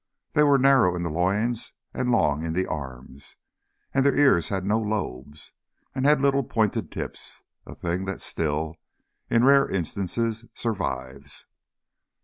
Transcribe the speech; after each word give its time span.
They 0.31 0.41
were 0.41 0.57
narrow 0.57 0.95
in 0.95 1.03
the 1.03 1.11
loins 1.11 1.73
and 1.93 2.09
long 2.09 2.43
in 2.43 2.53
the 2.53 2.65
arms. 2.65 3.35
And 3.93 4.03
their 4.03 4.19
ears 4.19 4.49
had 4.49 4.65
no 4.65 4.79
lobes, 4.79 5.51
and 5.93 6.07
had 6.07 6.23
little 6.23 6.41
pointed 6.41 6.91
tips, 6.91 7.43
a 7.67 7.75
thing 7.75 8.05
that 8.05 8.19
still, 8.19 8.77
in 9.29 9.43
rare 9.43 9.69
instances, 9.69 10.43
survives. 10.55 11.45